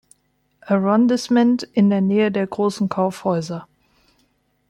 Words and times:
Arrondissement, 0.67 1.61
in 1.73 1.91
der 1.91 2.01
Nähe 2.01 2.31
der 2.31 2.47
großen 2.47 2.89
Kaufhäuser. 2.89 3.67